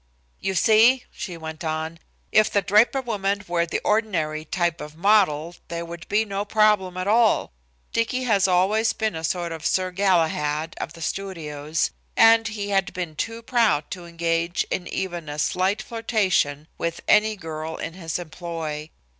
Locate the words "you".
0.39-0.55